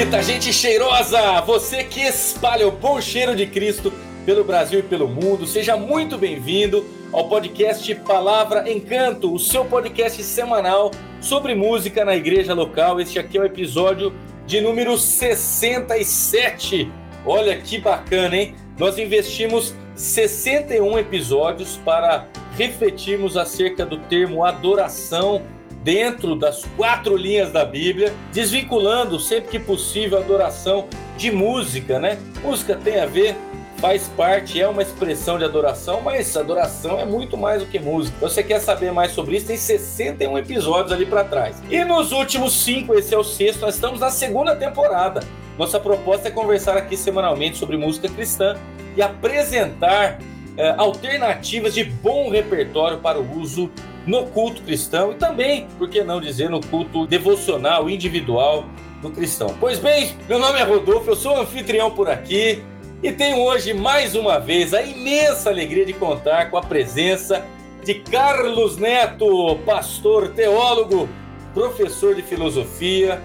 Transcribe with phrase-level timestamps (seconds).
[0.00, 1.42] bonita, gente cheirosa!
[1.42, 3.92] Você que espalha o bom cheiro de Cristo
[4.24, 10.22] pelo Brasil e pelo mundo, seja muito bem-vindo ao podcast Palavra Encanto, o seu podcast
[10.22, 10.90] semanal
[11.20, 12.98] sobre música na igreja local.
[12.98, 14.14] Este aqui é o episódio
[14.46, 16.90] de número 67.
[17.26, 18.54] Olha que bacana, hein?
[18.78, 22.26] Nós investimos 61 episódios para
[22.56, 25.42] refletirmos acerca do termo adoração
[25.82, 32.18] dentro das quatro linhas da Bíblia, desvinculando sempre que possível a adoração de música, né?
[32.42, 33.36] Música tem a ver,
[33.78, 38.16] faz parte, é uma expressão de adoração, mas adoração é muito mais do que música.
[38.20, 39.46] Você quer saber mais sobre isso?
[39.46, 41.56] Tem 61 episódios ali para trás.
[41.70, 45.22] E nos últimos cinco, esse é o sexto, nós estamos na segunda temporada.
[45.58, 48.56] Nossa proposta é conversar aqui semanalmente sobre música cristã
[48.96, 50.18] e apresentar
[50.56, 53.70] eh, alternativas de bom repertório para o uso
[54.06, 58.64] no culto cristão e também, por que não dizer, no culto devocional, individual
[59.02, 59.54] do cristão.
[59.58, 62.62] Pois bem, meu nome é Rodolfo, eu sou anfitrião por aqui
[63.02, 67.44] e tenho hoje mais uma vez a imensa alegria de contar com a presença
[67.84, 71.08] de Carlos Neto, pastor, teólogo,
[71.54, 73.20] professor de filosofia,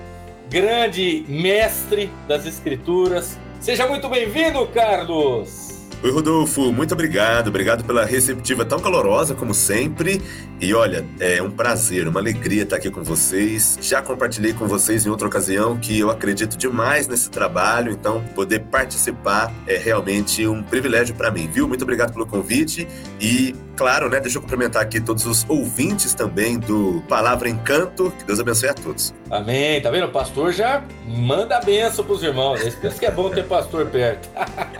[0.49, 3.37] grande mestre das escrituras.
[3.59, 5.64] Seja muito bem-vindo, Carlos!
[6.05, 7.47] Oi, Rodolfo, muito obrigado.
[7.47, 10.21] Obrigado pela receptiva tão calorosa como sempre.
[10.61, 13.75] E olha, é um prazer, uma alegria estar aqui com vocês.
[13.81, 18.59] Já compartilhei com vocês em outra ocasião que eu acredito demais nesse trabalho, então poder
[18.65, 21.67] participar é realmente um privilégio para mim, viu?
[21.67, 22.87] Muito obrigado pelo convite
[23.19, 28.11] e claro, né, deixa eu cumprimentar aqui todos os ouvintes também do Palavra Encanto.
[28.11, 29.13] Que Deus abençoe a todos.
[29.29, 29.81] Amém.
[29.81, 30.05] Tá vendo?
[30.05, 32.61] O pastor já manda a benção pros irmãos.
[32.61, 34.29] É isso que é bom ter pastor perto.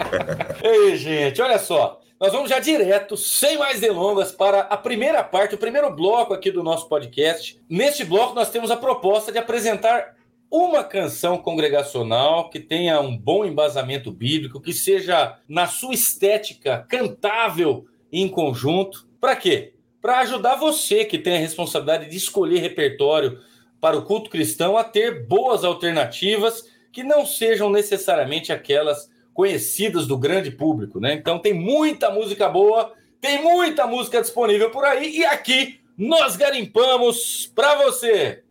[0.64, 2.02] Ei, gente, olha só.
[2.20, 6.50] Nós vamos já direto, sem mais delongas, para a primeira parte, o primeiro bloco aqui
[6.50, 7.60] do nosso podcast.
[7.70, 10.16] Neste bloco, nós temos a proposta de apresentar
[10.50, 17.86] uma canção congregacional que tenha um bom embasamento bíblico, que seja, na sua estética, cantável
[18.22, 19.08] em conjunto.
[19.20, 19.74] Para quê?
[20.02, 23.40] Para ajudar você que tem a responsabilidade de escolher repertório
[23.82, 30.18] para o culto cristão a ter boas alternativas que não sejam necessariamente aquelas conhecidas do
[30.18, 31.14] grande público, né?
[31.14, 37.52] Então tem muita música boa, tem muita música disponível por aí e aqui nós garimpamos
[37.54, 38.44] para você.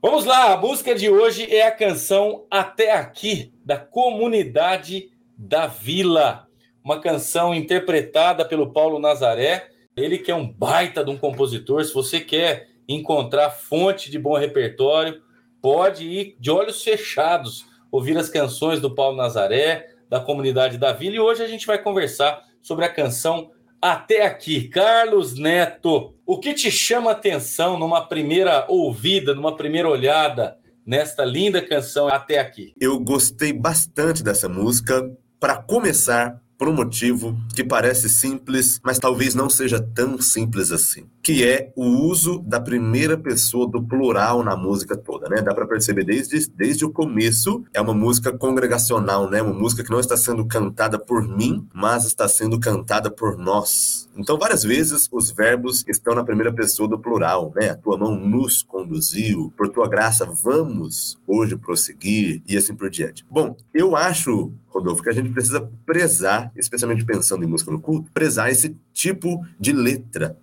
[0.00, 6.46] Vamos lá, a música de hoje é a canção Até Aqui da comunidade da Vila,
[6.84, 11.94] uma canção interpretada pelo Paulo Nazaré, ele que é um baita de um compositor, se
[11.94, 15.22] você quer encontrar fonte de bom repertório,
[15.62, 21.14] pode ir de olhos fechados ouvir as canções do Paulo Nazaré, da comunidade da Vila,
[21.14, 24.68] e hoje a gente vai conversar sobre a canção Até Aqui.
[24.68, 31.62] Carlos Neto, o que te chama atenção numa primeira ouvida, numa primeira olhada nesta linda
[31.62, 32.74] canção Até Aqui?
[32.80, 35.16] Eu gostei bastante dessa música.
[35.38, 41.04] Para começar, por um motivo que parece simples, mas talvez não seja tão simples assim,
[41.24, 45.40] que é o uso da primeira pessoa do plural na música toda, né?
[45.40, 49.40] Dá para perceber desde, desde o começo, é uma música congregacional, né?
[49.40, 54.06] Uma música que não está sendo cantada por mim, mas está sendo cantada por nós.
[54.14, 57.70] Então, várias vezes os verbos estão na primeira pessoa do plural, né?
[57.70, 63.24] A tua mão nos conduziu, por tua graça vamos hoje prosseguir e assim por diante.
[63.30, 68.10] Bom, eu acho Rodolfo, que a gente precisa prezar, especialmente pensando em música no culto,
[68.12, 70.36] prezar esse tipo de letra.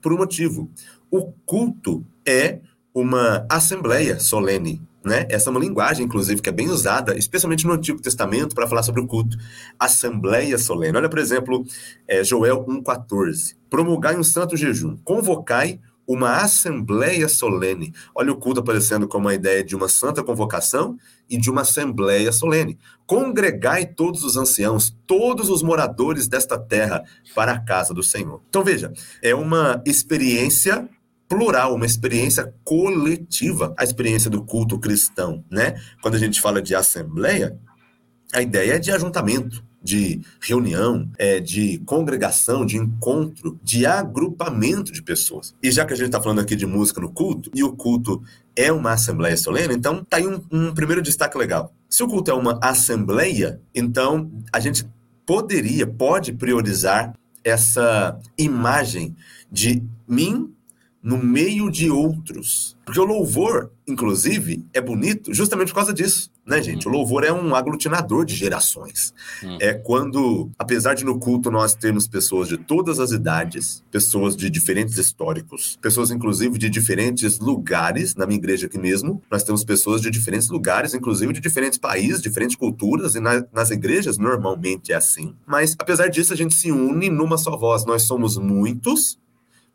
[0.00, 0.70] Por um motivo.
[1.10, 2.60] O culto é
[2.94, 4.82] uma assembleia solene.
[5.04, 5.26] Né?
[5.30, 8.82] Essa é uma linguagem, inclusive, que é bem usada, especialmente no Antigo Testamento, para falar
[8.82, 9.38] sobre o culto.
[9.78, 10.98] Assembleia solene.
[10.98, 11.64] Olha, por exemplo,
[12.06, 13.56] é, Joel 1,14.
[13.70, 17.92] Promulgai um santo jejum, convocai uma assembleia solene.
[18.14, 20.96] Olha o culto aparecendo como a ideia de uma santa convocação
[21.28, 22.78] e de uma assembleia solene.
[23.06, 27.04] Congregai todos os anciãos, todos os moradores desta terra
[27.34, 28.42] para a casa do Senhor.
[28.48, 28.90] Então veja,
[29.22, 30.88] é uma experiência
[31.28, 35.78] plural, uma experiência coletiva, a experiência do culto cristão, né?
[36.00, 37.58] Quando a gente fala de assembleia,
[38.32, 45.02] a ideia é de ajuntamento, de reunião, é, de congregação, de encontro, de agrupamento de
[45.02, 45.54] pessoas.
[45.62, 48.22] E já que a gente está falando aqui de música no culto, e o culto
[48.56, 51.72] é uma assembleia solene, então tá aí um, um primeiro destaque legal.
[51.88, 54.88] Se o culto é uma assembleia, então a gente
[55.24, 57.14] poderia, pode priorizar
[57.44, 59.14] essa imagem
[59.50, 60.52] de mim
[61.02, 62.76] no meio de outros.
[62.84, 66.88] Porque o louvor, inclusive, é bonito justamente por causa disso, né, gente?
[66.88, 69.12] O louvor é um aglutinador de gerações.
[69.44, 69.58] Hum.
[69.60, 74.48] É quando, apesar de no culto nós termos pessoas de todas as idades, pessoas de
[74.48, 80.00] diferentes históricos, pessoas inclusive de diferentes lugares, na minha igreja aqui mesmo, nós temos pessoas
[80.00, 84.96] de diferentes lugares, inclusive de diferentes países, diferentes culturas, e na, nas igrejas normalmente é
[84.96, 85.34] assim.
[85.46, 87.84] Mas, apesar disso, a gente se une numa só voz.
[87.84, 89.18] Nós somos muitos,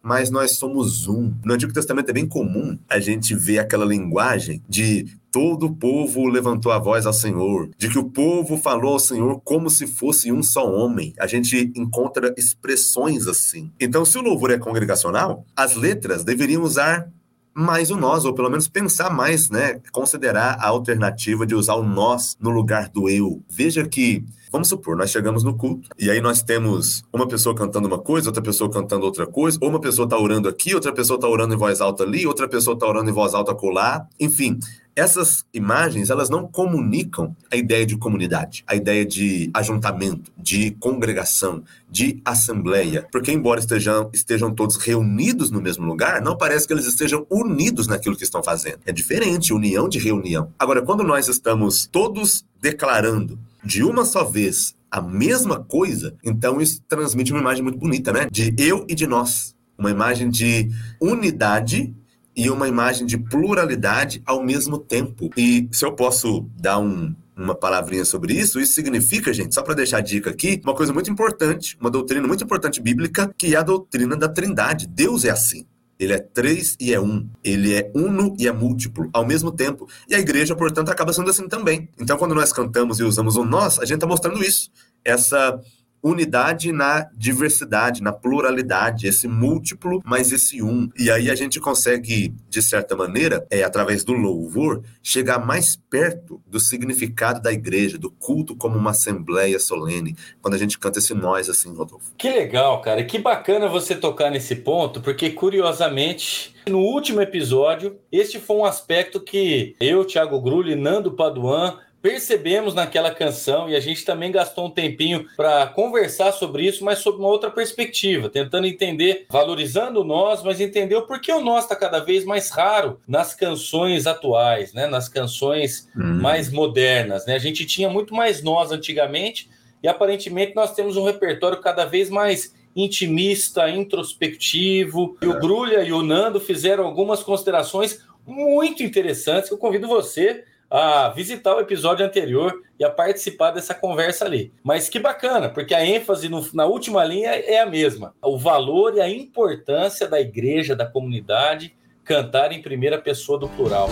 [0.02, 1.34] mas nós somos um.
[1.46, 6.28] No Antigo Testamento é bem comum a gente ver aquela linguagem de todo o povo
[6.28, 10.32] levantou a voz ao Senhor, de que o povo falou ao Senhor como se fosse
[10.32, 11.12] um só homem.
[11.20, 13.72] A gente encontra expressões assim.
[13.80, 17.10] Então, se o louvor é congregacional, as letras deveriam usar
[17.52, 19.80] mais o nós, ou pelo menos pensar mais, né?
[19.92, 23.42] Considerar a alternativa de usar o nós no lugar do eu.
[23.50, 24.24] Veja que
[24.54, 28.30] Vamos supor, nós chegamos no culto e aí nós temos uma pessoa cantando uma coisa,
[28.30, 31.56] outra pessoa cantando outra coisa, ou uma pessoa está orando aqui, outra pessoa está orando
[31.56, 34.08] em voz alta ali, outra pessoa está orando em voz alta colar.
[34.20, 34.60] Enfim,
[34.96, 41.64] essas imagens, elas não comunicam a ideia de comunidade, a ideia de ajuntamento, de congregação,
[41.90, 43.08] de assembleia.
[43.12, 47.88] Porque, embora estejam, estejam todos reunidos no mesmo lugar, não parece que eles estejam unidos
[47.88, 48.82] naquilo que estão fazendo.
[48.86, 50.54] É diferente, união de reunião.
[50.60, 56.84] Agora, quando nós estamos todos declarando de uma só vez a mesma coisa, então isso
[56.88, 58.28] transmite uma imagem muito bonita, né?
[58.32, 59.56] De eu e de nós.
[59.76, 60.70] Uma imagem de
[61.02, 61.96] unidade
[62.36, 65.32] e uma imagem de pluralidade ao mesmo tempo.
[65.36, 69.74] E se eu posso dar um, uma palavrinha sobre isso, isso significa, gente, só para
[69.74, 73.58] deixar a dica aqui, uma coisa muito importante, uma doutrina muito importante bíblica, que é
[73.58, 74.88] a doutrina da Trindade.
[74.88, 75.66] Deus é assim.
[76.04, 77.30] Ele é três e é um.
[77.44, 79.88] Ele é uno e é múltiplo ao mesmo tempo.
[80.08, 81.90] E a igreja, portanto, acaba sendo assim também.
[82.00, 84.72] Então, quando nós cantamos e usamos o nós, a gente está mostrando isso.
[85.04, 85.60] Essa
[86.04, 90.90] unidade na diversidade, na pluralidade, esse múltiplo, mas esse um.
[91.00, 96.42] E aí a gente consegue, de certa maneira, é, através do louvor, chegar mais perto
[96.46, 101.14] do significado da igreja, do culto como uma assembleia solene, quando a gente canta esse
[101.14, 102.12] nós assim, Rodolfo.
[102.18, 103.00] Que legal, cara.
[103.00, 108.66] E que bacana você tocar nesse ponto, porque curiosamente no último episódio, este foi um
[108.66, 114.66] aspecto que eu, Thiago Grulli Nando Paduan percebemos naquela canção e a gente também gastou
[114.66, 120.44] um tempinho para conversar sobre isso, mas sob uma outra perspectiva, tentando entender, valorizando nós,
[120.44, 124.86] mas entender o porquê o nós está cada vez mais raro nas canções atuais, né?
[124.86, 126.20] nas canções hum.
[126.22, 127.26] mais modernas.
[127.26, 127.36] Né?
[127.36, 129.50] A gente tinha muito mais nós antigamente
[129.82, 135.18] e aparentemente nós temos um repertório cada vez mais intimista, introspectivo.
[135.22, 140.44] E o Brulha e o Nando fizeram algumas considerações muito interessantes que eu convido você
[140.74, 144.52] a visitar o episódio anterior e a participar dessa conversa ali.
[144.64, 148.16] Mas que bacana, porque a ênfase no, na última linha é a mesma.
[148.20, 153.88] O valor e a importância da igreja, da comunidade, cantar em primeira pessoa do plural.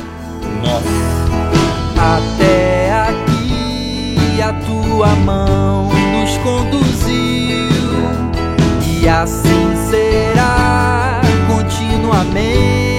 [0.63, 0.89] Nossa.
[2.01, 7.69] Até aqui a tua mão nos conduziu
[8.99, 12.90] e assim será continuamente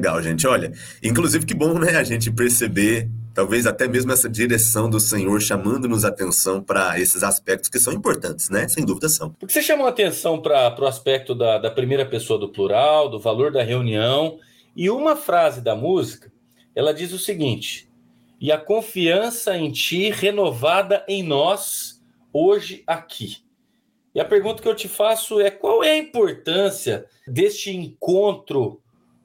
[0.00, 0.46] legal, gente.
[0.46, 5.40] Olha, inclusive que bom, né, a gente perceber talvez até mesmo essa direção do Senhor
[5.40, 8.66] chamando-nos atenção para esses aspectos que são importantes, né?
[8.66, 9.30] Sem dúvida são.
[9.30, 13.20] Por que você chamou atenção para o aspecto da, da primeira pessoa do plural, do
[13.20, 14.38] valor da reunião,
[14.74, 16.32] e uma frase da música
[16.74, 17.88] ela diz o seguinte:
[18.40, 23.36] e a confiança em ti renovada em nós hoje aqui.
[24.14, 28.79] E a pergunta que eu te faço é: qual é a importância deste encontro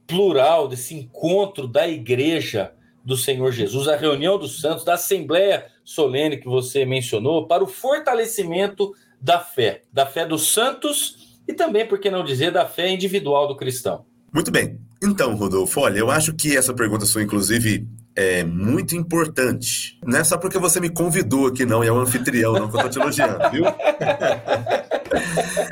[0.08, 2.72] plural, desse encontro da igreja
[3.04, 7.68] do Senhor Jesus, a reunião dos santos, da assembleia solene que você mencionou, para o
[7.68, 12.90] fortalecimento da fé, da fé dos santos e também, por que não dizer, da fé
[12.90, 14.06] individual do cristão?
[14.34, 14.80] Muito bem.
[15.04, 20.00] Então, Rodolfo, olha, eu acho que essa pergunta sua, inclusive, é muito importante.
[20.04, 22.76] Não é só porque você me convidou aqui, não, e é o anfitrião, não, que
[22.76, 23.66] eu tô te elogiando, viu?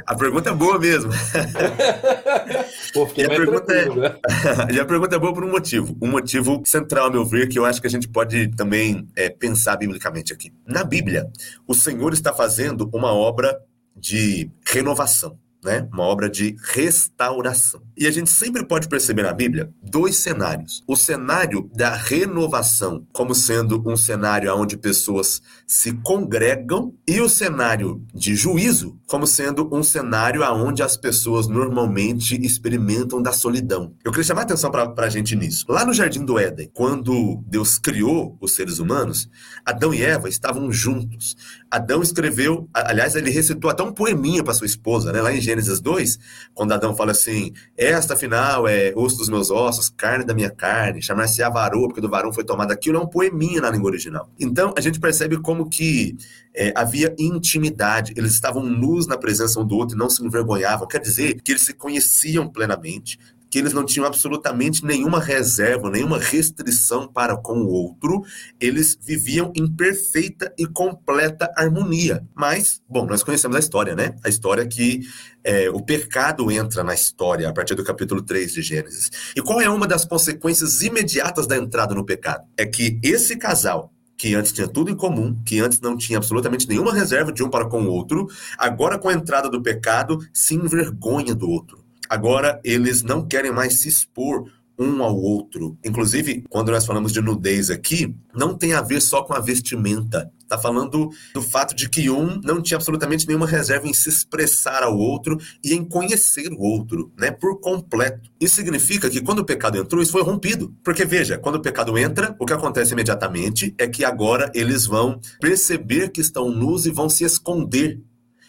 [0.05, 1.11] a pergunta é boa mesmo.
[2.93, 3.87] Pô, e, a pergunta é...
[4.73, 5.97] e a pergunta é boa por um motivo.
[6.01, 9.29] Um motivo central, a meu ver, que eu acho que a gente pode também é,
[9.29, 10.53] pensar biblicamente aqui.
[10.67, 11.29] Na Bíblia,
[11.67, 13.57] o Senhor está fazendo uma obra
[13.95, 15.87] de renovação né?
[15.91, 17.81] Uma obra de restauração.
[17.97, 20.83] E a gente sempre pode perceber na Bíblia dois cenários.
[20.87, 28.05] O cenário da renovação, como sendo um cenário onde pessoas se congregam, e o cenário
[28.13, 33.93] de juízo, como sendo um cenário onde as pessoas normalmente experimentam da solidão.
[34.03, 35.65] Eu queria chamar a atenção para a gente nisso.
[35.69, 39.29] Lá no Jardim do Éden, quando Deus criou os seres humanos,
[39.65, 41.35] Adão e Eva estavam juntos.
[41.69, 45.21] Adão escreveu, aliás, ele recitou até um poeminha para sua esposa, né?
[45.21, 46.19] Lá em Gênesis 2,
[46.53, 51.01] quando Adão fala assim: Esta afinal é osso dos meus ossos, carne da minha carne,
[51.01, 51.49] chamar-se a
[51.87, 54.29] porque do varão foi tomado aquilo, é um poeminha na língua original.
[54.39, 56.15] Então, a gente percebe como que
[56.55, 60.87] é, havia intimidade, eles estavam nus na presença um do outro e não se envergonhavam.
[60.87, 63.17] Quer dizer que eles se conheciam plenamente,
[63.53, 68.23] que eles não tinham absolutamente nenhuma reserva, nenhuma restrição para com o outro,
[68.59, 72.27] eles viviam em perfeita e completa harmonia.
[72.33, 74.15] Mas, bom, nós conhecemos a história, né?
[74.25, 75.01] A história que
[75.43, 79.11] é, o pecado entra na história a partir do capítulo 3 de Gênesis.
[79.35, 82.47] E qual é uma das consequências imediatas da entrada no pecado?
[82.57, 86.67] É que esse casal, que antes tinha tudo em comum, que antes não tinha absolutamente
[86.67, 90.55] nenhuma reserva de um para com o outro, agora com a entrada do pecado se
[90.55, 91.82] envergonha do outro.
[92.13, 94.45] Agora, eles não querem mais se expor
[94.77, 95.75] um ao outro.
[95.83, 100.31] Inclusive, quando nós falamos de nudez aqui, não tem a ver só com a vestimenta.
[100.39, 104.83] Está falando do fato de que um não tinha absolutamente nenhuma reserva em se expressar
[104.83, 108.29] ao outro e em conhecer o outro, né, por completo.
[108.39, 110.71] Isso significa que quando o pecado entrou, isso foi rompido.
[110.83, 115.19] Porque veja, quando o pecado entra, o que acontece imediatamente é que agora eles vão
[115.41, 117.99] perceber que estão nus e vão se esconder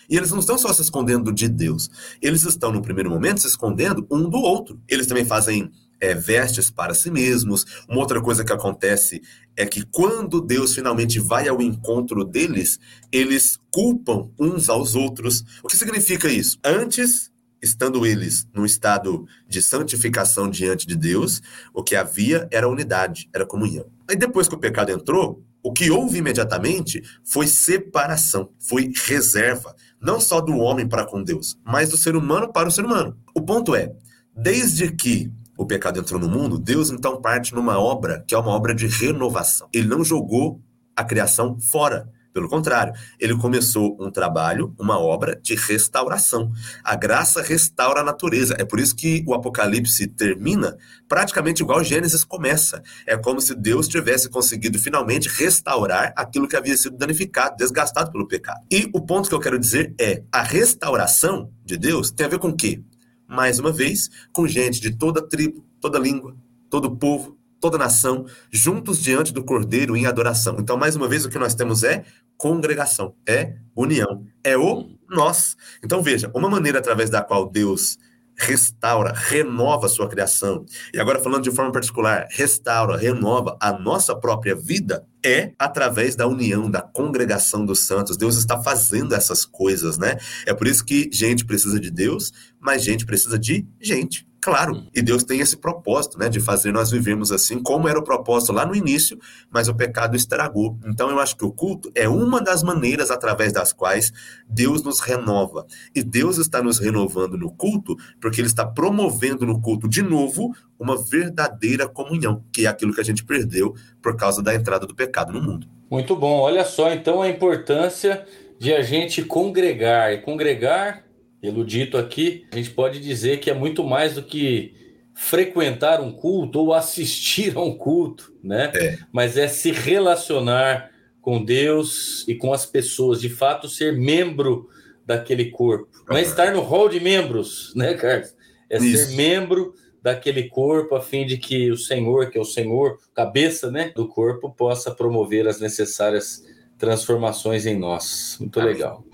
[0.09, 3.47] e eles não estão só se escondendo de Deus, eles estão, no primeiro momento, se
[3.47, 4.81] escondendo um do outro.
[4.89, 5.71] Eles também fazem
[6.01, 7.65] é, vestes para si mesmos.
[7.89, 9.23] Uma outra coisa que acontece
[9.57, 12.79] é que quando Deus finalmente vai ao encontro deles,
[13.11, 15.45] eles culpam uns aos outros.
[15.63, 16.59] O que significa isso?
[16.65, 17.31] Antes,
[17.63, 21.41] estando eles num estado de santificação diante de Deus,
[21.73, 23.87] o que havia era unidade, era comunhão.
[24.09, 30.21] Aí depois que o pecado entrou, o que houve imediatamente foi separação, foi reserva, não
[30.21, 33.17] só do homem para com Deus, mas do ser humano para o ser humano.
[33.35, 33.91] O ponto é,
[34.37, 38.51] desde que o pecado entrou no mundo, Deus então parte numa obra que é uma
[38.51, 39.69] obra de renovação.
[39.73, 40.61] Ele não jogou
[40.95, 42.09] a criação fora.
[42.35, 46.51] Pelo contrário, ele começou um trabalho, uma obra de restauração.
[46.83, 48.57] A graça restaura a natureza.
[48.59, 50.77] É por isso que o Apocalipse termina
[51.09, 52.83] praticamente igual Gênesis começa.
[53.07, 58.27] É como se Deus tivesse conseguido finalmente restaurar aquilo que havia sido danificado, desgastado pelo
[58.27, 58.67] pecado.
[58.69, 62.41] E o ponto que eu quero dizer é: a restauração de Deus tem a ver
[62.41, 62.83] com o quê?
[63.29, 66.37] Mais uma vez, com gente de toda tribo, toda língua,
[66.69, 70.57] todo povo, toda nação, juntos diante do Cordeiro em adoração.
[70.59, 72.05] Então, mais uma vez, o que nós temos é
[72.37, 75.57] congregação, é união, é o nós.
[75.83, 77.97] Então, veja, uma maneira através da qual Deus
[78.37, 80.67] restaura, renova a sua criação.
[80.93, 86.27] E agora falando de forma particular, restaura, renova a nossa própria vida é através da
[86.27, 88.19] união, da congregação dos santos.
[88.19, 90.19] Deus está fazendo essas coisas, né?
[90.45, 92.31] É por isso que gente precisa de Deus,
[92.61, 94.27] mas gente precisa de gente.
[94.45, 94.87] Claro, uhum.
[94.95, 98.53] e Deus tem esse propósito, né, de fazer nós vivermos assim, como era o propósito
[98.53, 99.19] lá no início,
[99.51, 100.79] mas o pecado estragou.
[100.85, 104.13] Então eu acho que o culto é uma das maneiras através das quais
[104.47, 105.65] Deus nos renova.
[105.95, 110.55] E Deus está nos renovando no culto, porque ele está promovendo no culto de novo
[110.79, 114.95] uma verdadeira comunhão, que é aquilo que a gente perdeu por causa da entrada do
[114.95, 115.67] pecado no mundo.
[115.91, 116.41] Muito bom.
[116.41, 118.27] Olha só então a importância
[118.59, 120.13] de a gente congregar.
[120.13, 121.04] E congregar
[121.45, 124.73] pelo dito aqui, a gente pode dizer que é muito mais do que
[125.15, 128.73] frequentar um culto ou assistir a um culto, né?
[128.75, 128.99] É.
[129.13, 134.71] Mas é se relacionar com Deus e com as pessoas, de fato ser membro
[135.05, 135.87] daquele corpo.
[136.09, 138.35] Não é estar no hall de membros, né, Carlos?
[138.71, 139.11] É Isso.
[139.11, 143.71] ser membro daquele corpo a fim de que o Senhor, que é o Senhor, cabeça,
[143.71, 146.43] né, do corpo, possa promover as necessárias
[146.79, 148.39] transformações em nós.
[148.41, 148.73] Muito Amém.
[148.73, 149.05] legal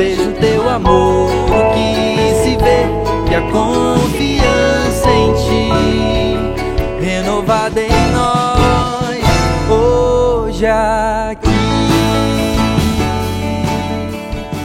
[0.00, 1.28] seja o teu amor
[1.74, 2.86] que se vê
[3.30, 9.20] e a confiança em ti renovada em nós
[9.68, 11.50] hoje aqui.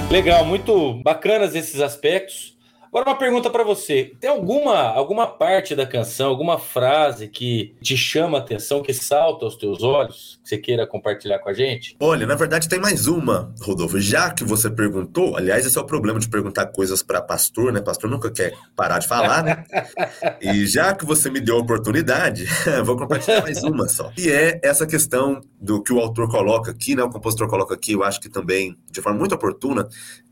[0.09, 2.54] Legal, muito bacanas esses aspectos.
[2.95, 4.13] Agora uma pergunta para você.
[4.21, 9.43] Tem alguma, alguma parte da canção, alguma frase que te chama a atenção, que salta
[9.43, 11.97] aos teus olhos, que você queira compartilhar com a gente?
[11.99, 13.99] Olha, na verdade tem mais uma, Rodolfo.
[13.99, 17.81] Já que você perguntou, aliás, esse é o problema de perguntar coisas para pastor, né?
[17.81, 19.65] Pastor nunca quer parar de falar, né?
[20.39, 22.45] e já que você me deu a oportunidade,
[22.85, 24.09] vou compartilhar mais uma só.
[24.17, 27.03] E é essa questão do que o autor coloca aqui, né?
[27.03, 29.85] O compositor coloca aqui, eu acho que também de forma muito oportuna,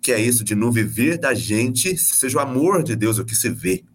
[0.03, 3.33] que é isso de no viver da gente seja o amor de Deus o que
[3.33, 3.85] se vê.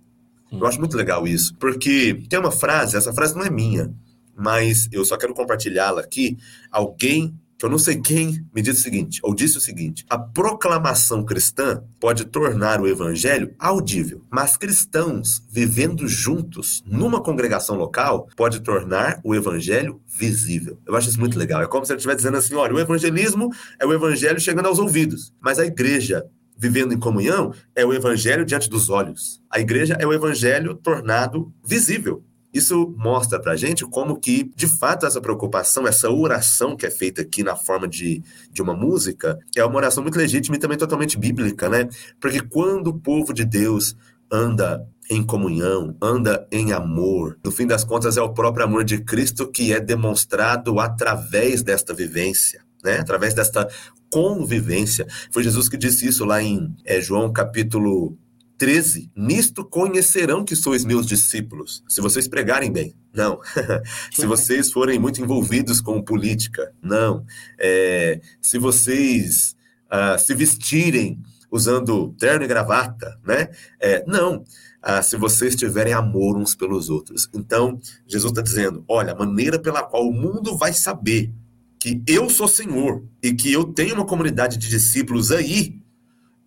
[0.50, 3.94] Eu acho muito legal isso, porque tem uma frase, essa frase não é minha,
[4.34, 6.38] mas eu só quero compartilhá-la aqui.
[6.72, 10.16] Alguém que eu não sei quem me disse o seguinte, ou disse o seguinte: a
[10.16, 18.60] proclamação cristã pode tornar o evangelho audível, mas cristãos vivendo juntos numa congregação local pode
[18.60, 20.78] tornar o evangelho visível.
[20.86, 21.60] Eu acho isso muito legal.
[21.60, 23.50] É como se ele estivesse dizendo assim: olha, o evangelismo
[23.80, 26.24] é o evangelho chegando aos ouvidos, mas a igreja
[26.56, 29.40] vivendo em comunhão é o evangelho diante dos olhos.
[29.48, 32.24] A igreja é o evangelho tornado visível.
[32.52, 36.90] Isso mostra para a gente como que, de fato, essa preocupação, essa oração que é
[36.90, 40.78] feita aqui na forma de, de uma música, é uma oração muito legítima e também
[40.78, 41.88] totalmente bíblica, né?
[42.20, 43.94] Porque quando o povo de Deus
[44.30, 47.38] anda em comunhão, anda em amor.
[47.42, 51.94] No fim das contas, é o próprio amor de Cristo que é demonstrado através desta
[51.94, 52.98] vivência, né?
[52.98, 53.68] Através desta
[54.10, 55.06] convivência.
[55.30, 58.16] Foi Jesus que disse isso lá em é, João capítulo
[58.58, 59.10] 13.
[59.14, 62.94] Nisto conhecerão que sois meus discípulos, se vocês pregarem bem.
[63.14, 63.40] Não.
[64.12, 66.72] se vocês forem muito envolvidos com política.
[66.82, 67.24] Não.
[67.58, 73.48] É, se vocês uh, se vestirem usando terno e gravata, né?
[73.80, 74.44] É, não.
[74.82, 77.28] Ah, se vocês tiverem amor uns pelos outros.
[77.34, 81.32] Então, Jesus está dizendo: olha, a maneira pela qual o mundo vai saber
[81.80, 85.77] que eu sou Senhor e que eu tenho uma comunidade de discípulos aí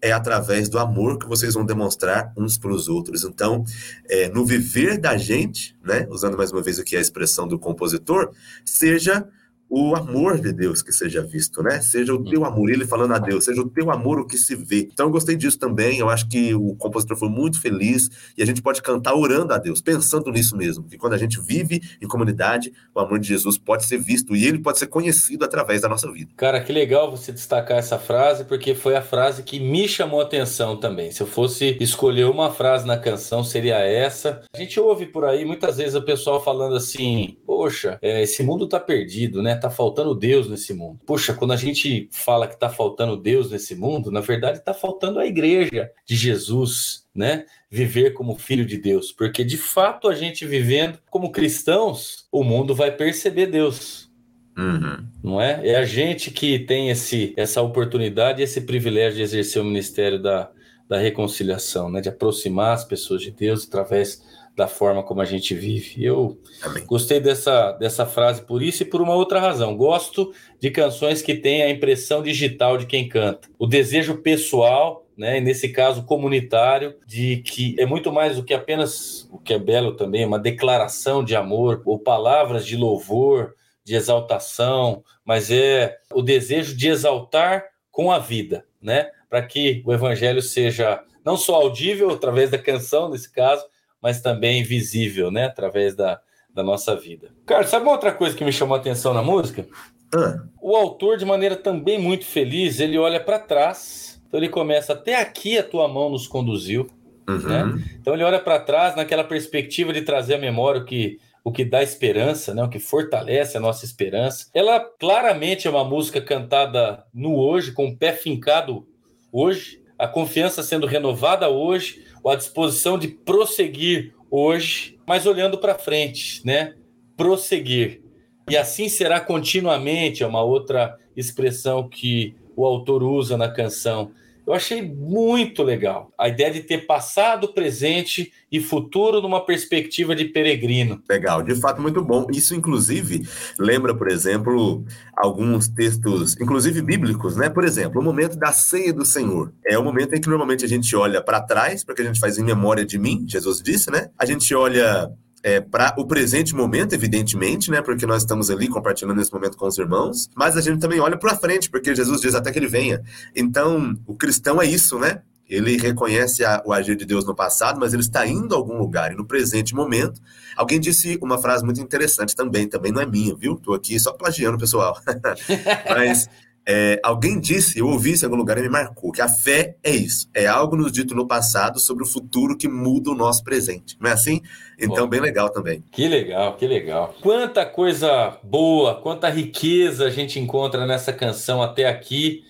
[0.02, 3.24] é através do amor que vocês vão demonstrar uns para os outros.
[3.24, 3.64] Então,
[4.10, 8.32] é, no viver da gente, né, usando mais uma vez aqui a expressão do compositor,
[8.66, 9.28] seja
[9.74, 11.80] o amor de Deus que seja visto, né?
[11.80, 14.54] Seja o teu amor, ele falando a Deus, seja o teu amor o que se
[14.54, 14.90] vê.
[14.92, 18.46] Então eu gostei disso também, eu acho que o compositor foi muito feliz e a
[18.46, 22.08] gente pode cantar orando a Deus, pensando nisso mesmo, que quando a gente vive em
[22.08, 25.88] comunidade, o amor de Jesus pode ser visto e ele pode ser conhecido através da
[25.88, 26.32] nossa vida.
[26.36, 30.24] Cara, que legal você destacar essa frase, porque foi a frase que me chamou a
[30.24, 31.12] atenção também.
[31.12, 34.42] Se eu fosse escolher uma frase na canção, seria essa.
[34.54, 38.68] A gente ouve por aí muitas vezes o pessoal falando assim: Poxa, é, esse mundo
[38.68, 39.61] tá perdido, né?
[39.62, 41.00] Tá faltando Deus nesse mundo.
[41.06, 45.20] Poxa, quando a gente fala que tá faltando Deus nesse mundo, na verdade tá faltando
[45.20, 47.46] a igreja de Jesus, né?
[47.70, 52.76] Viver como filho de Deus, porque de fato a gente vivendo como cristãos, o mundo
[52.76, 54.12] vai perceber Deus.
[54.58, 55.08] Uhum.
[55.24, 55.68] Não é?
[55.68, 60.52] É a gente que tem esse, essa oportunidade, esse privilégio de exercer o ministério da,
[60.88, 62.02] da reconciliação, né?
[62.02, 64.22] De aproximar as pessoas de Deus através
[64.56, 66.04] da forma como a gente vive.
[66.04, 66.86] Eu Amém.
[66.86, 69.76] gostei dessa, dessa frase por isso e por uma outra razão.
[69.76, 73.48] Gosto de canções que têm a impressão digital de quem canta.
[73.58, 78.54] O desejo pessoal, né, e nesse caso comunitário, de que é muito mais do que
[78.54, 83.96] apenas o que é belo também, uma declaração de amor ou palavras de louvor, de
[83.96, 89.10] exaltação, mas é o desejo de exaltar com a vida, né?
[89.30, 93.64] Para que o evangelho seja não só audível através da canção, nesse caso,
[94.02, 95.46] mas também visível, né?
[95.46, 96.20] Através da,
[96.54, 97.30] da nossa vida.
[97.46, 99.68] Cara, sabe uma outra coisa que me chamou a atenção na música?
[100.14, 100.44] Ah.
[100.62, 104.22] O autor, de maneira também muito feliz, ele olha para trás.
[104.28, 106.90] Então ele começa até aqui a tua mão nos conduziu.
[107.28, 107.38] Uhum.
[107.38, 107.84] Né?
[108.00, 111.66] Então ele olha para trás naquela perspectiva de trazer a memória o que o que
[111.66, 112.64] dá esperança, né?
[112.64, 114.48] o que fortalece a nossa esperança.
[114.54, 118.86] Ela claramente é uma música cantada no hoje, com o pé fincado
[119.32, 126.46] hoje, a confiança sendo renovada hoje, a disposição de prosseguir hoje, mas olhando para frente,
[126.46, 126.76] né?
[127.18, 128.02] Prosseguir.
[128.50, 134.12] E assim será continuamente, é uma outra expressão que o autor usa na canção.
[134.52, 140.26] Eu achei muito legal a ideia de ter passado, presente e futuro numa perspectiva de
[140.26, 141.02] peregrino.
[141.10, 142.28] Legal, de fato muito bom.
[142.30, 143.26] Isso inclusive
[143.58, 144.84] lembra, por exemplo,
[145.16, 147.50] alguns textos, inclusive bíblicos, né?
[147.50, 149.54] Por exemplo, o momento da ceia do Senhor.
[149.66, 152.38] É o momento em que normalmente a gente olha para trás, porque a gente faz
[152.38, 154.10] em memória de mim, Jesus disse, né?
[154.20, 155.10] A gente olha
[155.44, 157.82] é, para o presente momento, evidentemente, né?
[157.82, 161.18] Porque nós estamos ali compartilhando esse momento com os irmãos, mas a gente também olha
[161.18, 163.02] para frente, porque Jesus diz até que ele venha.
[163.36, 165.22] Então, o cristão é isso, né?
[165.52, 168.78] Ele reconhece a, o agir de Deus no passado, mas ele está indo a algum
[168.78, 169.12] lugar.
[169.12, 170.22] E no presente momento,
[170.56, 173.56] alguém disse uma frase muito interessante também, também não é minha, viu?
[173.56, 174.98] Estou aqui só plagiando, pessoal.
[175.90, 176.30] mas
[176.64, 179.76] É, alguém disse, eu ouvi isso em algum lugar e me marcou, que a fé
[179.84, 180.30] é isso.
[180.34, 183.98] É algo nos dito no passado sobre o futuro que muda o nosso presente.
[184.00, 184.42] Não é assim?
[184.78, 185.84] Então, Bom, bem legal também.
[185.92, 187.16] Que legal, que legal.
[187.22, 192.44] Quanta coisa boa, quanta riqueza a gente encontra nessa canção até aqui.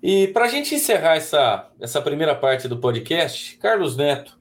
[0.00, 4.38] E para a gente encerrar essa, essa primeira parte do podcast, Carlos Neto,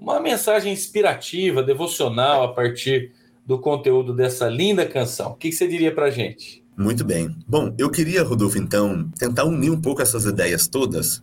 [0.00, 3.12] uma mensagem inspirativa, devocional a partir
[3.44, 5.32] do conteúdo dessa linda canção.
[5.32, 6.63] O que, que você diria para a gente?
[6.76, 7.36] Muito bem.
[7.46, 11.22] Bom, eu queria, Rodolfo, então, tentar unir um pouco essas ideias todas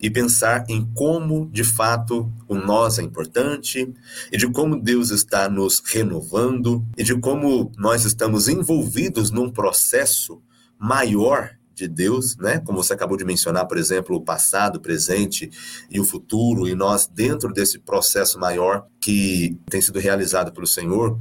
[0.00, 3.92] e pensar em como, de fato, o nós é importante
[4.32, 10.40] e de como Deus está nos renovando e de como nós estamos envolvidos num processo
[10.78, 12.58] maior de Deus, né?
[12.58, 15.50] Como você acabou de mencionar, por exemplo, o passado, o presente
[15.90, 21.18] e o futuro, e nós dentro desse processo maior que tem sido realizado pelo Senhor.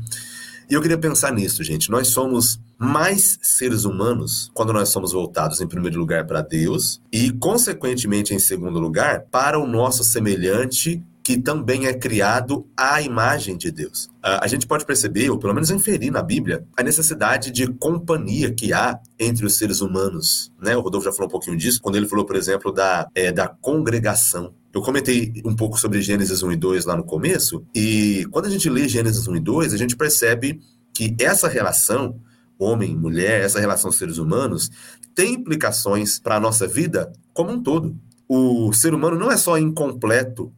[0.70, 1.90] E eu queria pensar nisso, gente.
[1.90, 7.32] Nós somos mais seres humanos quando nós somos voltados, em primeiro lugar, para Deus e,
[7.32, 13.70] consequentemente, em segundo lugar, para o nosso semelhante que também é criado à imagem de
[13.70, 14.10] Deus.
[14.24, 18.72] A gente pode perceber, ou pelo menos inferir na Bíblia, a necessidade de companhia que
[18.72, 20.54] há entre os seres humanos.
[20.58, 20.78] Né?
[20.78, 23.46] O Rodolfo já falou um pouquinho disso, quando ele falou, por exemplo, da, é, da
[23.46, 24.54] congregação.
[24.74, 28.50] Eu comentei um pouco sobre Gênesis 1 e 2 lá no começo, e quando a
[28.50, 30.62] gente lê Gênesis 1 e 2, a gente percebe
[30.94, 32.22] que essa relação
[32.58, 34.72] homem mulher, essa relação seres humanos,
[35.14, 37.98] tem implicações para a nossa vida como um todo.
[38.30, 40.54] O ser humano não é só incompleto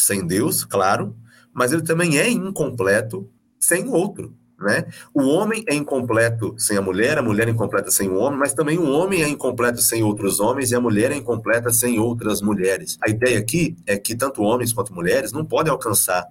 [0.00, 1.16] sem Deus, claro,
[1.52, 4.34] mas ele também é incompleto sem o outro.
[4.60, 4.84] Né?
[5.14, 8.52] O homem é incompleto sem a mulher, a mulher é incompleta sem o homem, mas
[8.52, 12.42] também o homem é incompleto sem outros homens e a mulher é incompleta sem outras
[12.42, 12.98] mulheres.
[13.02, 16.26] A ideia aqui é que tanto homens quanto mulheres não podem alcançar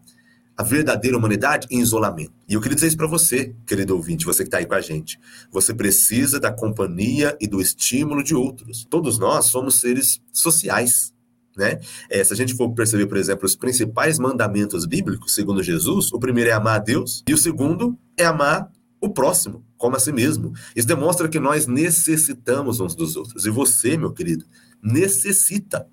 [0.55, 2.34] a verdadeira humanidade em isolamento.
[2.47, 4.82] E eu queria dizer isso para você, querido ouvinte, você que está aí com a
[4.82, 5.17] gente.
[5.51, 8.86] Você precisa da companhia e do estímulo de outros.
[8.89, 11.13] Todos nós somos seres sociais.
[11.60, 11.78] Né?
[12.10, 16.17] É, se a gente for perceber, por exemplo, os principais mandamentos bíblicos, segundo Jesus, o
[16.17, 20.13] primeiro é amar a Deus e o segundo é amar o próximo, como a si
[20.13, 20.54] mesmo.
[20.74, 23.45] Isso demonstra que nós necessitamos uns dos outros.
[23.45, 24.45] E você, meu querido,
[24.82, 25.86] necessita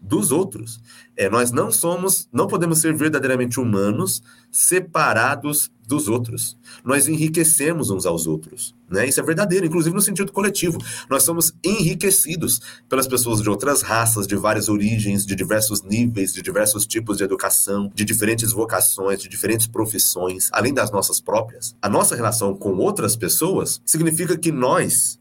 [0.00, 0.80] dos outros.
[1.16, 6.56] É, nós não somos, não podemos ser verdadeiramente humanos separados dos outros.
[6.84, 8.74] Nós enriquecemos uns aos outros.
[8.90, 9.06] Né?
[9.06, 10.78] Isso é verdadeiro, inclusive no sentido coletivo.
[11.08, 16.42] Nós somos enriquecidos pelas pessoas de outras raças, de várias origens, de diversos níveis, de
[16.42, 21.74] diversos tipos de educação, de diferentes vocações, de diferentes profissões, além das nossas próprias.
[21.80, 25.18] A nossa relação com outras pessoas significa que nós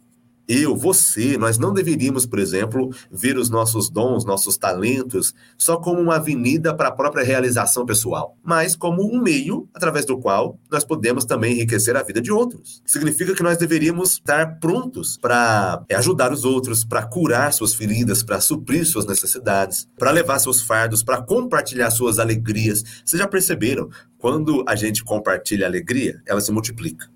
[0.47, 5.99] eu, você, nós não deveríamos, por exemplo, ver os nossos dons, nossos talentos, só como
[5.99, 10.83] uma avenida para a própria realização pessoal, mas como um meio através do qual nós
[10.83, 12.81] podemos também enriquecer a vida de outros.
[12.85, 18.21] Significa que nós deveríamos estar prontos para é, ajudar os outros, para curar suas feridas,
[18.21, 22.83] para suprir suas necessidades, para levar seus fardos, para compartilhar suas alegrias.
[23.03, 23.89] Vocês já perceberam?
[24.17, 27.15] Quando a gente compartilha alegria, ela se multiplica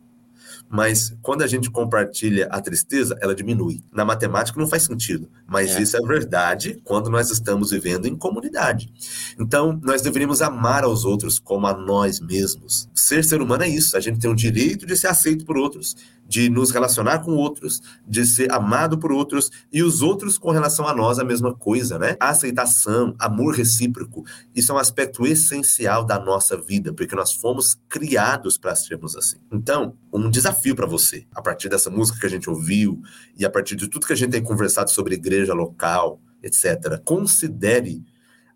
[0.70, 3.84] mas quando a gente compartilha a tristeza, ela diminui.
[3.92, 5.82] Na matemática não faz sentido, mas é.
[5.82, 8.94] isso é verdade quando nós estamos vivendo em comunidade.
[9.40, 12.88] Então, nós deveríamos amar aos outros como a nós mesmos.
[12.94, 15.96] Ser ser humano é isso, a gente tem o direito de ser aceito por outros,
[16.30, 20.88] de nos relacionar com outros, de ser amado por outros e os outros com relação
[20.88, 22.16] a nós a mesma coisa, né?
[22.20, 24.24] Aceitação, amor recíproco,
[24.56, 29.38] isso é um aspecto essencial da nossa vida, porque nós fomos criados para sermos assim.
[29.52, 33.02] Então, um desafio para você, a partir dessa música que a gente ouviu
[33.36, 37.02] e a partir de tudo que a gente tem conversado sobre igreja local, etc.
[37.04, 38.04] Considere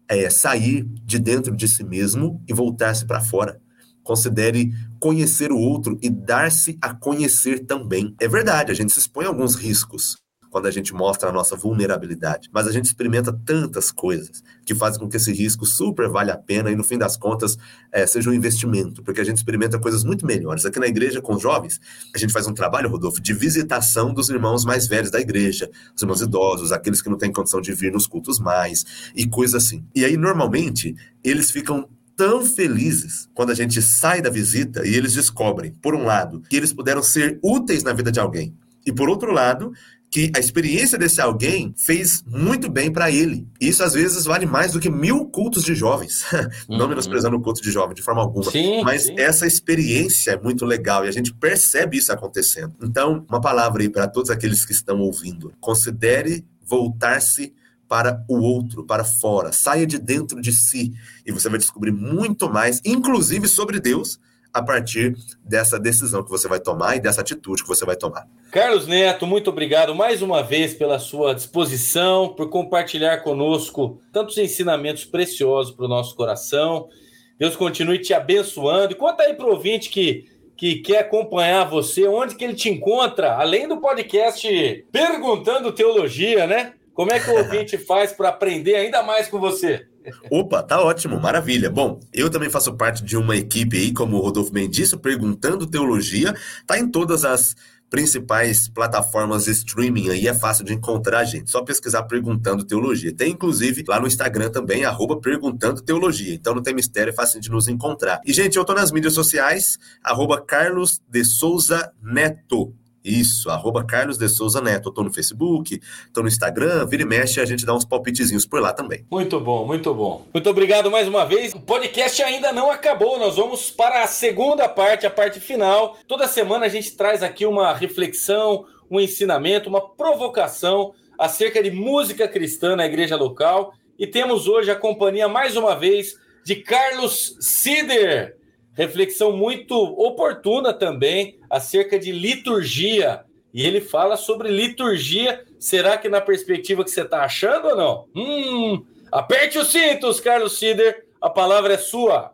[0.08, 3.60] é, sair de dentro de si mesmo e voltar-se para fora.
[4.04, 8.16] Considere conhecer o outro e dar-se a conhecer também.
[8.20, 10.18] É verdade, a gente se expõe a alguns riscos
[10.54, 15.00] quando a gente mostra a nossa vulnerabilidade, mas a gente experimenta tantas coisas que fazem
[15.00, 17.58] com que esse risco super vale a pena e no fim das contas
[17.92, 20.63] é, seja um investimento, porque a gente experimenta coisas muito melhores.
[20.63, 21.82] Aqui na igreja com os jovens,
[22.13, 26.04] a gente faz um trabalho, Rodolfo, de visitação dos irmãos mais velhos da igreja, os
[26.04, 28.86] irmãos idosos, aqueles que não têm condição de vir nos cultos mais
[29.16, 29.84] e coisas assim.
[29.96, 35.13] E aí normalmente eles ficam tão felizes quando a gente sai da visita e eles
[35.13, 39.10] descobrem, por um lado, que eles puderam ser úteis na vida de alguém, e por
[39.10, 39.71] outro lado,
[40.13, 43.47] que a experiência desse alguém fez muito bem para ele.
[43.60, 46.23] Isso às vezes vale mais do que mil cultos de jovens.
[46.69, 46.78] Uhum.
[46.78, 48.49] Não menosprezando o culto de jovem de forma alguma.
[48.49, 49.15] Sim, mas sim.
[49.17, 52.76] essa experiência é muito legal e a gente percebe isso acontecendo.
[52.82, 57.54] Então, uma palavra aí para todos aqueles que estão ouvindo: considere voltar-se
[57.93, 59.51] para o outro, para fora.
[59.51, 64.19] Saia de dentro de si e você vai descobrir muito mais, inclusive sobre Deus,
[64.51, 68.27] a partir dessa decisão que você vai tomar e dessa atitude que você vai tomar.
[68.51, 75.06] Carlos Neto, muito obrigado mais uma vez pela sua disposição, por compartilhar conosco tantos ensinamentos
[75.06, 76.89] preciosos para o nosso coração.
[77.38, 78.93] Deus continue te abençoando.
[78.93, 80.25] E conta aí para o ouvinte que,
[80.58, 86.73] que quer acompanhar você, onde que ele te encontra, além do podcast Perguntando Teologia, né?
[86.93, 89.88] Como é que o ouvinte faz para aprender ainda mais com você?
[90.29, 91.69] Opa, tá ótimo, maravilha.
[91.69, 95.65] Bom, eu também faço parte de uma equipe aí, como o Rodolfo bem disse, Perguntando
[95.65, 96.34] Teologia.
[96.67, 97.56] Tá em todas as
[97.89, 101.51] principais plataformas streaming aí, é fácil de encontrar gente.
[101.51, 103.15] Só pesquisar Perguntando Teologia.
[103.15, 106.34] Tem inclusive lá no Instagram também, arroba Perguntando Teologia.
[106.34, 108.19] Então não tem mistério, é fácil de nos encontrar.
[108.25, 112.73] E, gente, eu tô nas mídias sociais, arroba Carlos de Souza Neto.
[113.04, 114.89] Isso, arroba Carlos de Souza Neto.
[114.89, 115.82] Eu tô no Facebook,
[116.13, 119.06] tô no Instagram, vira e mexe, a gente dá uns palpitezinhos por lá também.
[119.12, 120.26] Muito bom, muito bom.
[120.34, 121.54] Muito obrigado mais uma vez.
[121.54, 125.98] O podcast ainda não acabou, nós vamos para a segunda parte, a parte final.
[126.08, 132.28] Toda semana a gente traz aqui uma reflexão, um ensinamento, uma provocação acerca de música
[132.28, 133.74] cristã na igreja local.
[134.00, 138.38] E temos hoje a companhia, mais uma vez, de Carlos Sider
[138.74, 143.22] reflexão muito oportuna também acerca de liturgia.
[143.54, 145.42] E ele fala sobre liturgia.
[145.60, 148.06] Será que na perspectiva que você está achando ou não?
[148.16, 151.06] Hum, aperte os cintos, Carlos Sider.
[151.22, 152.32] A palavra é sua.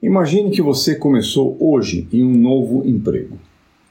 [0.00, 3.36] Imagine que você começou hoje em um novo emprego.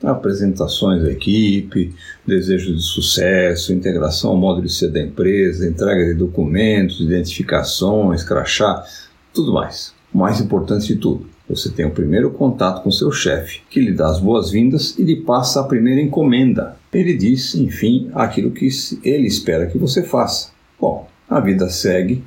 [0.01, 1.93] Apresentações da equipe,
[2.25, 8.85] desejo de sucesso, integração ao modo de ser da empresa, entrega de documentos, identificações, crachá,
[9.37, 9.93] tudo mais.
[10.11, 13.91] O mais importante de tudo, você tem o primeiro contato com seu chefe, que lhe
[13.91, 16.75] dá as boas-vindas e lhe passa a primeira encomenda.
[16.91, 18.67] Ele diz, enfim, aquilo que
[19.03, 20.49] ele espera que você faça.
[20.81, 22.23] Bom, a vida segue,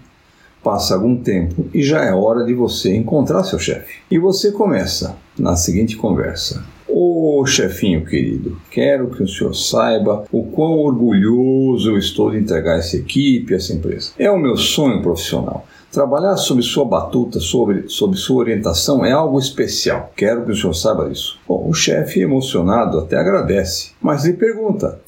[0.62, 3.94] passa algum tempo e já é hora de você encontrar seu chefe.
[4.08, 10.24] E você começa na seguinte conversa: Ô oh, chefinho querido, quero que o senhor saiba
[10.30, 14.12] o quão orgulhoso eu estou de entregar essa equipe, essa empresa.
[14.18, 15.66] É o meu sonho profissional.
[15.90, 20.12] Trabalhar sob sua batuta, sobre, sob sua orientação, é algo especial.
[20.16, 21.38] Quero que o senhor saiba disso.
[21.48, 25.00] Bom, o chefe, emocionado, até agradece, mas lhe pergunta: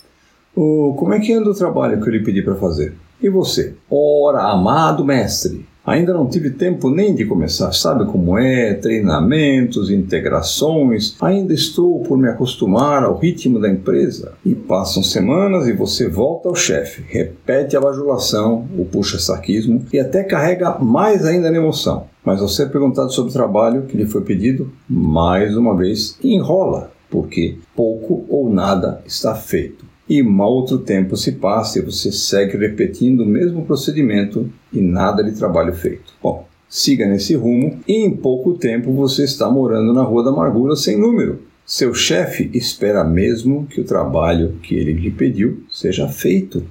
[0.57, 2.97] oh, como é que anda o trabalho que eu lhe pedi para fazer?
[3.23, 3.77] E você?
[3.89, 8.75] Ora, amado mestre, Ainda não tive tempo nem de começar, sabe como é?
[8.75, 11.17] Treinamentos, integrações.
[11.21, 14.35] Ainda estou por me acostumar ao ritmo da empresa.
[14.47, 20.23] E passam semanas e você volta ao chefe, repete a bajulação, o puxa-saquismo e até
[20.23, 22.07] carrega mais ainda na emoção.
[22.25, 26.93] Mas ao ser perguntado sobre o trabalho que lhe foi pedido, mais uma vez enrola,
[27.11, 33.21] porque pouco ou nada está feito e outro tempo se passa e você segue repetindo
[33.21, 36.13] o mesmo procedimento e nada de trabalho feito.
[36.23, 40.77] Bom, siga nesse rumo e em pouco tempo você está morando na Rua da Amargura
[40.77, 41.41] sem número.
[41.65, 46.63] Seu chefe espera mesmo que o trabalho que ele lhe pediu seja feito,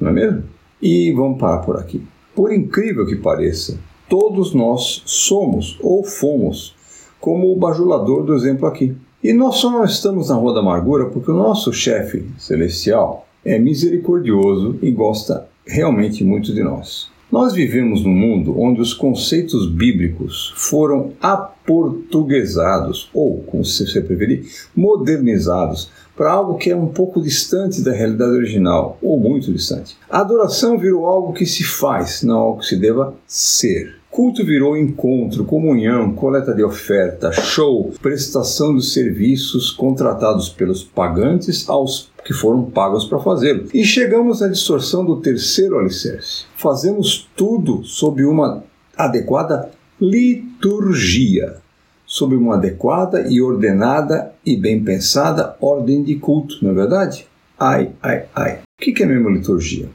[0.00, 0.42] não é mesmo?
[0.80, 2.02] E vamos parar por aqui.
[2.34, 6.74] Por incrível que pareça, todos nós somos ou fomos
[7.20, 8.96] como o bajulador do exemplo aqui.
[9.22, 13.56] E nós só não estamos na Rua da Amargura porque o nosso chefe celestial é
[13.56, 17.08] misericordioso e gosta realmente muito de nós.
[17.30, 25.90] Nós vivemos num mundo onde os conceitos bíblicos foram aportuguesados, ou, como você preferir, modernizados,
[26.16, 29.96] para algo que é um pouco distante da realidade original, ou muito distante.
[30.10, 34.01] A adoração virou algo que se faz, não algo que se deva ser.
[34.12, 42.10] Culto virou encontro, comunhão, coleta de oferta, show, prestação de serviços contratados pelos pagantes aos
[42.22, 43.68] que foram pagos para fazê-lo.
[43.72, 46.44] E chegamos à distorção do terceiro alicerce.
[46.58, 48.62] Fazemos tudo sob uma
[48.98, 51.56] adequada liturgia,
[52.04, 57.26] sob uma adequada e ordenada e bem pensada ordem de culto, não é verdade?
[57.58, 58.58] Ai, ai, ai.
[58.78, 59.88] O que é mesmo liturgia?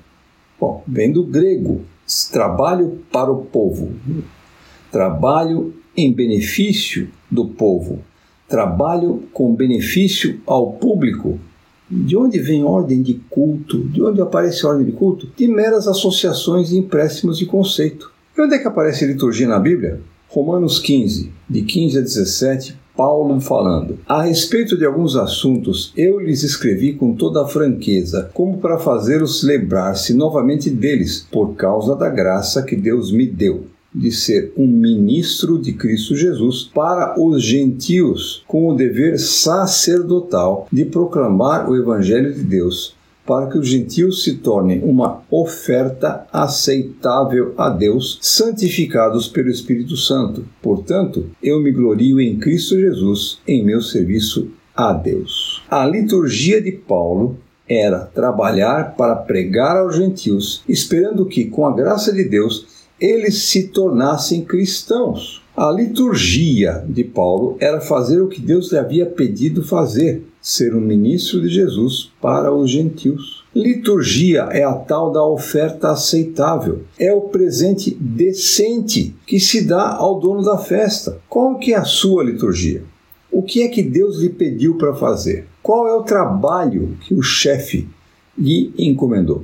[0.60, 1.86] Bom, vem do grego
[2.32, 3.92] trabalho para o povo,
[4.92, 8.00] trabalho em benefício do povo,
[8.48, 11.40] trabalho com benefício ao público.
[11.90, 13.80] De onde vem ordem de culto?
[13.80, 15.30] De onde aparece ordem de culto?
[15.36, 18.12] De meras associações e empréstimos de conceito.
[18.38, 20.02] E onde é que aparece liturgia na Bíblia?
[20.28, 26.42] Romanos 15, de 15 a 17, Paulo falando: A respeito de alguns assuntos, eu lhes
[26.42, 32.64] escrevi com toda a franqueza, como para fazê-los lembrar-se novamente deles, por causa da graça
[32.64, 38.70] que Deus me deu de ser um ministro de Cristo Jesus para os gentios, com
[38.70, 42.97] o dever sacerdotal de proclamar o Evangelho de Deus,
[43.28, 50.46] para que os gentios se tornem uma oferta aceitável a Deus, santificados pelo Espírito Santo.
[50.62, 55.62] Portanto, eu me glorio em Cristo Jesus em meu serviço a Deus.
[55.70, 57.38] A liturgia de Paulo
[57.68, 62.66] era trabalhar para pregar aos gentios, esperando que, com a graça de Deus,
[62.98, 65.44] eles se tornassem cristãos.
[65.58, 70.80] A liturgia de Paulo era fazer o que Deus lhe havia pedido fazer, ser um
[70.80, 73.44] ministro de Jesus para os gentios.
[73.56, 76.84] Liturgia é a tal da oferta aceitável.
[77.00, 81.18] É o presente decente que se dá ao dono da festa.
[81.28, 82.84] Qual que é a sua liturgia?
[83.32, 85.48] O que é que Deus lhe pediu para fazer?
[85.64, 87.90] Qual é o trabalho que o chefe
[88.38, 89.44] lhe encomendou?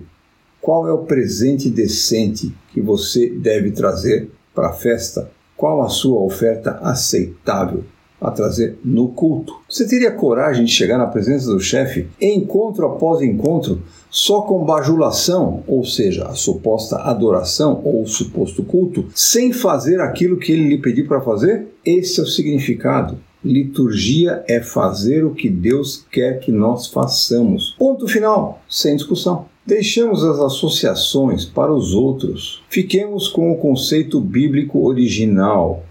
[0.62, 5.32] Qual é o presente decente que você deve trazer para a festa?
[5.64, 7.86] Qual a sua oferta aceitável
[8.20, 9.62] a trazer no culto?
[9.70, 15.64] Você teria coragem de chegar na presença do chefe, encontro após encontro, só com bajulação,
[15.66, 20.80] ou seja, a suposta adoração ou o suposto culto, sem fazer aquilo que ele lhe
[20.80, 21.70] pediu para fazer?
[21.86, 27.76] Esse é o significado Liturgia é fazer o que Deus quer que nós façamos.
[27.78, 29.46] Ponto final, sem discussão.
[29.66, 32.62] Deixemos as associações para os outros.
[32.70, 35.84] Fiquemos com o conceito bíblico original.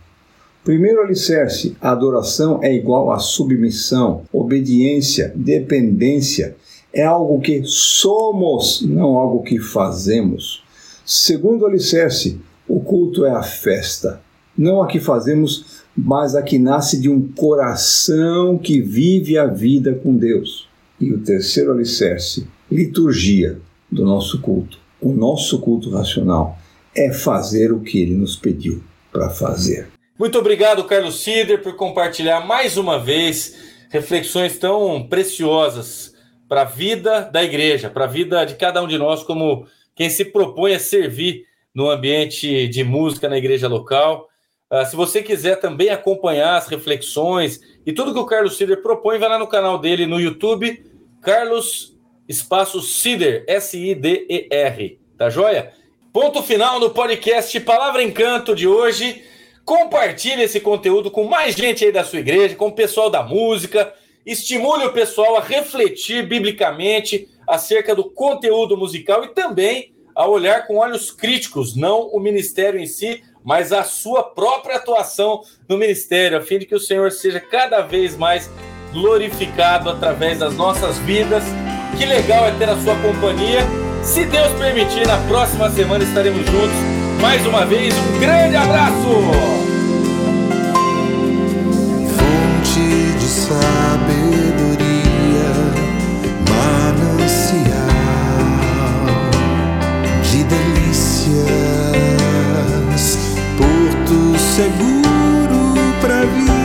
[0.63, 6.57] Primeiro alicerce: a adoração é igual a submissão, obediência, dependência.
[6.93, 10.63] É algo que somos, não algo que fazemos.
[11.05, 14.21] Segundo alicerce: o culto é a festa,
[14.57, 19.95] não a que fazemos mas a que nasce de um coração que vive a vida
[19.95, 20.69] com Deus.
[21.01, 24.79] E o terceiro alicerce, liturgia do nosso culto.
[25.01, 26.59] O nosso culto racional
[26.97, 29.89] é fazer o que ele nos pediu para fazer.
[30.19, 33.57] Muito obrigado, Carlos Sider, por compartilhar mais uma vez
[33.91, 36.15] reflexões tão preciosas
[36.49, 40.09] para a vida da igreja, para a vida de cada um de nós, como quem
[40.09, 44.29] se propõe a servir no ambiente de música na igreja local.
[44.71, 49.19] Uh, se você quiser também acompanhar as reflexões e tudo que o Carlos Sider propõe,
[49.19, 50.83] vai lá no canal dele no YouTube,
[51.21, 51.93] Carlos
[52.29, 55.73] Espaço Sider, S-I-D-E-R, tá joia?
[56.13, 59.23] Ponto final no podcast Palavra Encanto de hoje.
[59.65, 63.93] Compartilhe esse conteúdo com mais gente aí da sua igreja, com o pessoal da música.
[64.25, 70.77] Estimule o pessoal a refletir biblicamente acerca do conteúdo musical e também a olhar com
[70.77, 76.43] olhos críticos, não o ministério em si, mas a sua própria atuação no ministério, a
[76.43, 78.51] fim de que o Senhor seja cada vez mais
[78.93, 81.43] glorificado através das nossas vidas.
[81.97, 83.61] Que legal é ter a sua companhia.
[84.03, 86.77] Se Deus permitir, na próxima semana estaremos juntos.
[87.21, 88.93] Mais uma vez, um grande abraço!
[92.17, 94.83] Fonte de sabedoria,
[96.51, 97.87] manancial
[100.25, 101.47] de delícias,
[103.57, 106.62] porto seguro para vir.